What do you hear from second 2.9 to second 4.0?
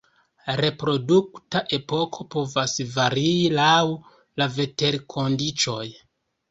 varii laŭ